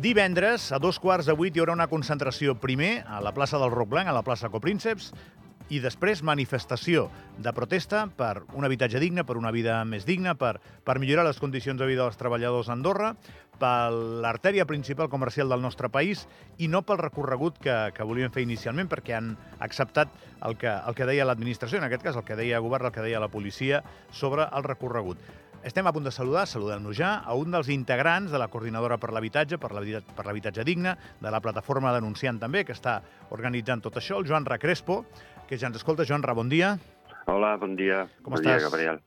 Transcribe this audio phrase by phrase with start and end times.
[0.00, 3.70] Divendres, a dos quarts de vuit, hi haurà una concentració primer a la plaça del
[3.70, 5.10] Roc Blanc, a la plaça Coprínceps,
[5.70, 7.04] i després manifestació
[7.38, 11.38] de protesta per un habitatge digne, per una vida més digna, per, per millorar les
[11.38, 13.12] condicions de vida dels treballadors a Andorra,
[13.60, 13.92] per
[14.24, 16.24] l'artèria principal comercial del nostre país
[16.58, 20.12] i no pel recorregut que, que volien fer inicialment, perquè han acceptat
[20.48, 22.96] el que, el que deia l'administració, en aquest cas el que deia el govern, el
[22.96, 25.20] que deia la policia, sobre el recorregut.
[25.60, 29.10] Estem a punt de saludar, saludem-nos ja, a un dels integrants de la Coordinadora per
[29.12, 33.02] l'Habitatge, per l'Habitatge Digne, de la plataforma Denunciant també, que està
[33.36, 35.02] organitzant tot això, el Joan Recrespo,
[35.50, 36.08] que ja ens escolta.
[36.08, 36.78] Joan Ra, bon dia.
[37.28, 38.06] Hola, bon dia.
[38.24, 38.56] Com bon estàs?
[38.56, 39.04] dia, Gabriel.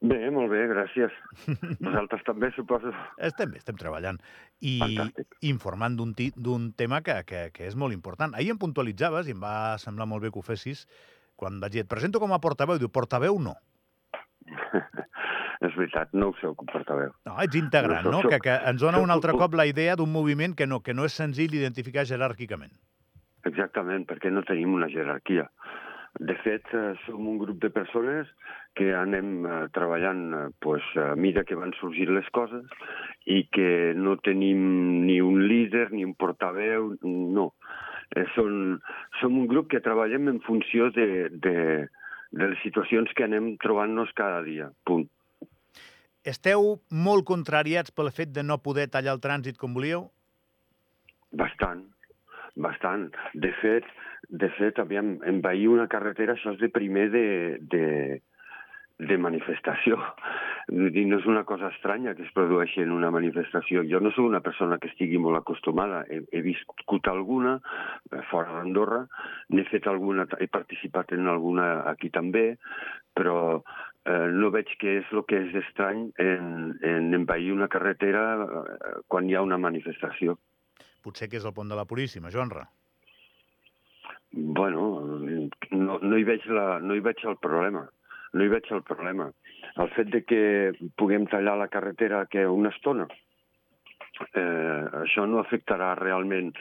[0.00, 1.12] Bé, molt bé, gràcies.
[1.84, 2.88] Vosaltres també, suposo.
[3.20, 4.16] Estem bé, estem treballant.
[4.64, 5.34] I Fantàstic.
[5.50, 8.32] informant d'un tema que, que, que és molt important.
[8.34, 10.86] Ahir em puntualitzaves, i em va semblar molt bé que ho fessis,
[11.36, 13.54] quan vaig dir, et presento com a portaveu, i diu, portaveu no.
[15.60, 17.10] És veritat, no ho com portaveu.
[17.28, 18.20] No, ets integrant, No, no?
[18.24, 20.80] soc- Que, que ens dona soc un altre cop la idea d'un moviment que no,
[20.80, 22.72] que no és senzill identificar jeràrquicament.
[23.44, 25.44] Exactament, perquè no tenim una jerarquia.
[26.18, 28.28] De fet, eh, som un grup de persones
[28.74, 32.66] que anem eh, treballant eh, pues, a mida que van sorgint les coses
[33.30, 37.52] i que no tenim ni un líder ni un portaveu, no.
[38.34, 38.80] Són,
[39.20, 41.54] som un grup que treballem en funció de, de,
[42.34, 45.06] de les situacions que anem trobant-nos cada dia, punt.
[46.26, 50.08] Esteu molt contrariats pel fet de no poder tallar el trànsit com volíeu?
[51.30, 51.86] Bastant,
[52.56, 53.10] bastant.
[53.34, 53.86] De fet,
[54.28, 57.26] de fet, aviam, envair una carretera, això és de primer de,
[57.72, 57.86] de,
[59.00, 59.98] de manifestació.
[60.70, 63.82] Dir, no és una cosa estranya que es produeixi en una manifestació.
[63.88, 66.04] Jo no sóc una persona que estigui molt acostumada.
[66.10, 69.02] He, he viscut alguna eh, fora d'Andorra,
[69.56, 72.52] n'he fet alguna, he participat en alguna aquí també,
[73.16, 73.40] però
[74.04, 78.94] eh, no veig què és el que és estrany en, en envair una carretera eh,
[79.08, 80.38] quan hi ha una manifestació.
[81.04, 82.66] Potser que és el pont de la Puríssima, Joanra.
[84.32, 84.84] Bueno,
[85.72, 87.86] no, no, hi veig la, no hi veig el problema.
[88.32, 89.30] No hi veig el problema.
[89.82, 90.42] El fet de que
[91.00, 93.08] puguem tallar la carretera que una estona,
[94.34, 96.52] eh, això no afectarà realment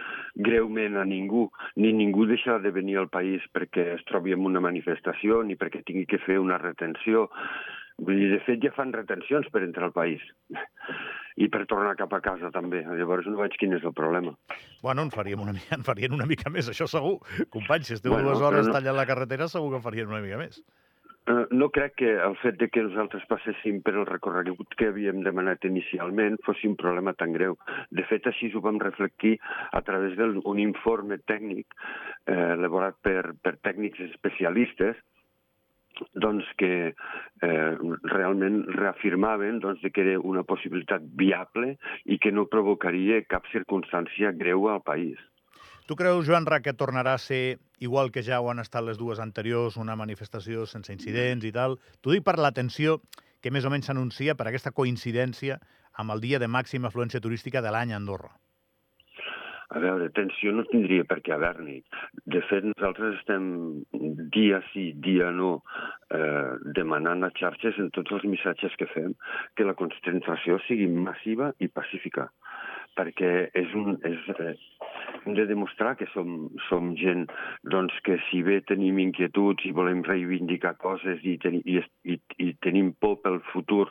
[0.47, 1.47] greument a ningú,
[1.77, 5.83] ni ningú deixarà de venir al país perquè es trobi en una manifestació, ni perquè
[5.85, 7.27] tingui que fer una retenció.
[7.99, 10.23] Vull dir, de fet, ja fan retencions per entrar al país.
[11.39, 12.81] I per tornar cap a casa, també.
[12.83, 14.33] Llavors no veig quin és el problema.
[14.83, 17.17] Bueno, en faríem una, mica, en farien una mica més, això segur.
[17.49, 20.19] Companys, si esteu Bueno, dues hores no- tallant la carretera, segur que en farien una
[20.25, 20.59] mica més.
[21.29, 25.21] Eh, No crec que el fet de que nosaltres passéssim per el recorregut que havíem
[25.23, 27.55] demanat inicialment fos un problema tan greu.
[27.91, 29.37] De fet, així ho vam reflectir
[29.71, 31.67] a través d'un informe tècnic
[32.25, 34.95] eh, elaborat per, per tècnics especialistes
[36.13, 37.71] doncs que eh,
[38.11, 44.69] realment reafirmaven doncs, que era una possibilitat viable i que no provocaria cap circumstància greu
[44.69, 45.19] al país.
[45.89, 48.99] Tu creus, Joan Ra, que tornarà a ser igual que ja ho han estat les
[48.99, 51.79] dues anteriors, una manifestació sense incidents i tal?
[52.01, 52.99] T'ho dic per la tensió
[53.41, 55.57] que més o menys s'anuncia per aquesta coincidència
[55.97, 58.35] amb el dia de màxima afluència turística de l'any a Andorra.
[59.69, 61.77] A veure, tensió no tindria per què haver-n'hi.
[62.33, 63.43] De fet, nosaltres estem
[64.33, 65.51] dia sí, dia no,
[66.09, 69.13] eh, demanant a xarxes en tots els missatges que fem
[69.55, 72.31] que la concentració sigui massiva i pacífica
[72.99, 74.55] perquè és un, és, eh,
[75.23, 77.27] hem de demostrar que som, som gent
[77.71, 81.79] doncs, que si bé tenim inquietuds i volem reivindicar coses i, teni, i,
[82.11, 83.87] i, i tenim por pel futur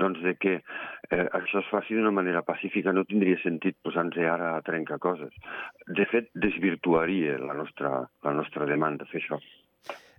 [0.00, 4.54] doncs, de que eh, això es faci d'una manera pacífica no tindria sentit posar-nos ara
[4.56, 5.32] a trencar coses.
[5.86, 9.40] De fet, desvirtuaria la nostra, la nostra demanda fer això.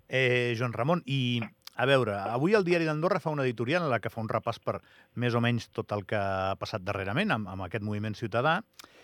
[0.07, 1.41] Eh, Joan Ramon, i
[1.77, 4.57] a veure, avui el Diari d'Andorra fa una editorial en la que fa un repàs
[4.63, 4.79] per
[5.21, 8.59] més o menys tot el que ha passat darrerament amb, amb aquest moviment ciutadà.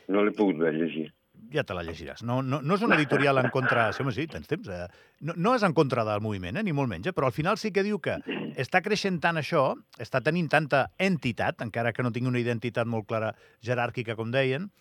[0.10, 1.12] No l'he pogut llegir.
[1.54, 2.24] Ja te la llegiràs.
[2.26, 3.88] No, no, no és una editorial en contra...
[3.94, 4.70] Sí, home, sí, tens temps.
[4.74, 4.88] Eh?
[5.22, 6.64] No, no és en contra del moviment, eh?
[6.66, 7.14] ni molt menys, eh?
[7.14, 8.18] però al final sí que diu que
[8.60, 9.68] està creixent tant això,
[10.02, 13.34] està tenint tanta entitat, encara que no tingui una identitat molt clara
[13.66, 14.72] jeràrquica, com deien,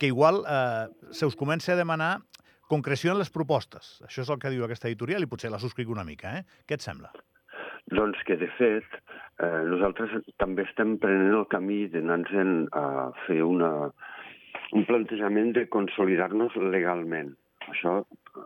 [0.00, 2.14] que igual eh, se us comença a demanar
[2.72, 3.98] concreció en les propostes.
[4.06, 6.38] Això és el que diu aquesta editorial i potser la subscric una mica.
[6.38, 6.64] Eh?
[6.64, 7.12] Què et sembla?
[7.90, 8.86] Doncs que, de fet,
[9.42, 12.84] eh, nosaltres també estem prenent el camí d'anar-nos a
[13.26, 13.90] fer una,
[14.72, 17.34] un plantejament de consolidar-nos legalment.
[17.72, 17.98] Això,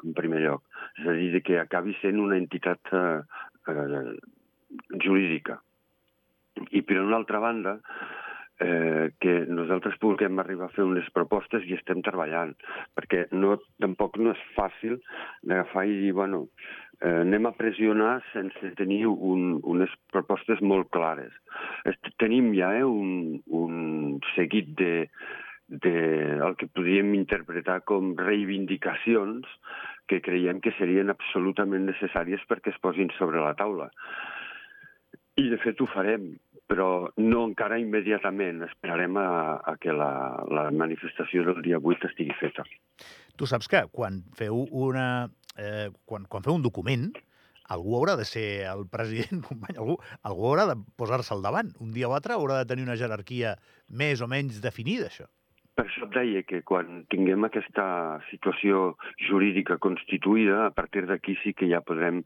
[0.02, 0.64] en primer lloc.
[0.98, 3.20] És a dir, que acabi sent una entitat eh,
[3.72, 4.16] eh,
[5.04, 5.60] jurídica.
[6.70, 7.76] I, per una altra banda,
[8.60, 12.54] eh, que nosaltres puguem arribar a fer unes propostes i estem treballant,
[12.96, 14.98] perquè no, tampoc no és fàcil
[15.42, 16.46] d'agafar i dir, bueno,
[17.00, 21.34] eh, anem a pressionar sense tenir un, unes propostes molt clares.
[21.88, 24.94] Est tenim ja eh, un, un seguit de,
[25.68, 25.96] de
[26.38, 29.46] el que podríem interpretar com reivindicacions
[30.06, 33.90] que creiem que serien absolutament necessàries perquè es posin sobre la taula.
[35.36, 36.30] I, de fet, ho farem,
[36.70, 38.64] però no encara immediatament.
[38.66, 39.28] Esperarem a,
[39.62, 40.10] a que la,
[40.50, 42.66] la manifestació del dia 8 estigui feta.
[43.36, 45.28] Tu saps que quan feu una...
[45.56, 47.08] Eh, quan, quan feu un document,
[47.72, 49.96] algú haurà de ser el president, company, algú,
[50.26, 51.72] algú haurà de posar-se al davant.
[51.80, 53.56] Un dia o altre haurà de tenir una jerarquia
[53.88, 55.30] més o menys definida, això.
[55.76, 57.84] Per això et deia que quan tinguem aquesta
[58.30, 58.94] situació
[59.26, 62.22] jurídica constituïda, a partir d'aquí sí que ja podrem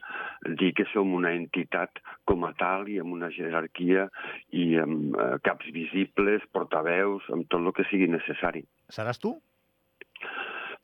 [0.61, 1.99] dir que som una entitat
[2.31, 4.07] com a tal i amb una jerarquia
[4.55, 8.63] i amb eh, caps visibles, portaveus, amb tot el que sigui necessari.
[8.95, 9.35] Seràs tu?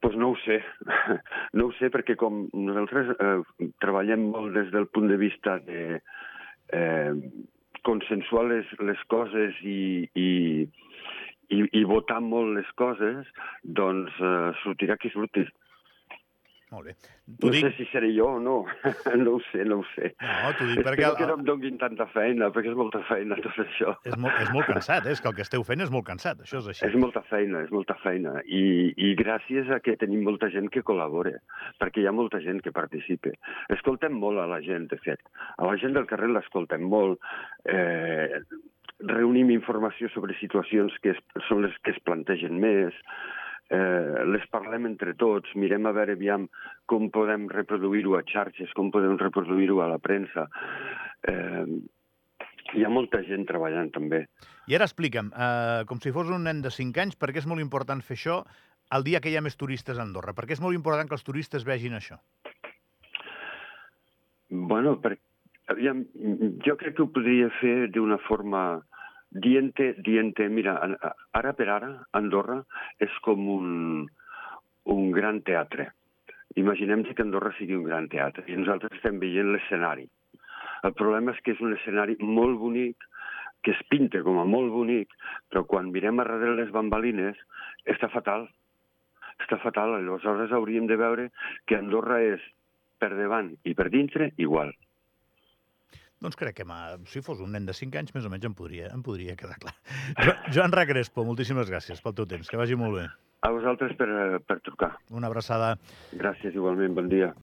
[0.02, 0.62] Pues no ho sé.
[1.56, 6.00] No ho sé perquè com nosaltres eh, treballem molt des del punt de vista de
[6.74, 7.14] eh,
[7.86, 10.28] consensuar les, les coses i, i,
[11.50, 13.28] i, i votar molt les coses,
[13.62, 15.46] doncs eh, sortirà qui surti.
[16.66, 16.92] Molt bé.
[17.44, 17.62] no dic...
[17.62, 18.56] sé si seré jo o no.
[19.22, 20.10] no ho sé, no ho sé.
[20.18, 21.04] No, t'ho dic perquè...
[21.04, 23.94] Espero que no em donguin tanta feina, perquè és molta feina tot això.
[24.02, 25.14] És molt, és molt cansat, eh?
[25.14, 26.84] és que el que esteu fent és molt cansat, això és així.
[26.88, 28.34] És molta feina, és molta feina.
[28.44, 28.64] I,
[28.98, 31.36] I gràcies a que tenim molta gent que col·labora,
[31.82, 33.30] perquè hi ha molta gent que participa.
[33.76, 35.22] Escoltem molt a la gent, de fet.
[35.56, 37.22] A la gent del carrer l'escoltem molt.
[37.70, 38.42] Eh,
[39.00, 42.94] reunim informació sobre situacions que es, són les que es plantegen més,
[43.70, 46.46] eh, les parlem entre tots, mirem a veure aviam
[46.86, 50.46] com podem reproduir-ho a xarxes, com podem reproduir-ho a la premsa.
[51.28, 51.66] Eh,
[52.74, 54.24] hi ha molta gent treballant també.
[54.66, 57.46] I ara explica'm, eh, com si fos un nen de 5 anys, per què és
[57.46, 58.40] molt important fer això
[58.96, 60.34] el dia que hi ha més turistes a Andorra?
[60.34, 62.18] Per què és molt important que els turistes vegin això?
[64.48, 65.16] Bueno, per,
[65.72, 66.04] aviam,
[66.64, 68.62] jo crec que ho podria fer d'una forma
[69.30, 70.76] dient-te, dient mira,
[71.34, 72.60] ara per ara, Andorra
[73.02, 74.06] és com un,
[74.84, 75.90] un gran teatre.
[76.56, 80.06] Imaginem que Andorra sigui un gran teatre i nosaltres estem veient l'escenari.
[80.86, 82.96] El problema és que és un escenari molt bonic,
[83.64, 85.10] que es pinta com a molt bonic,
[85.50, 87.38] però quan mirem a darrere les bambalines
[87.84, 88.46] està fatal.
[89.42, 89.96] Està fatal.
[89.98, 91.30] Aleshores hauríem de veure
[91.66, 92.44] que Andorra és
[93.00, 94.70] per davant i per dintre igual.
[96.24, 96.66] Doncs crec que
[97.12, 99.58] si fos un nen de 5 anys, més o menys em podria, em podria quedar
[99.60, 99.74] clar.
[100.24, 102.48] Jo, Joan Recrespo, moltíssimes gràcies pel teu temps.
[102.48, 103.06] Que vagi molt bé.
[103.44, 104.08] A vosaltres per,
[104.48, 104.94] per trucar.
[105.12, 105.74] Una abraçada.
[106.16, 106.96] Gràcies, igualment.
[106.96, 107.34] Bon dia.